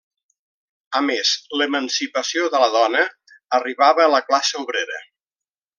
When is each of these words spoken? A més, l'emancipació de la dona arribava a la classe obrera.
A 0.99 1.01
més, 1.09 1.33
l'emancipació 1.61 2.49
de 2.55 2.63
la 2.65 2.71
dona 2.79 3.05
arribava 3.61 4.07
a 4.09 4.13
la 4.17 4.27
classe 4.31 4.63
obrera. 4.67 5.03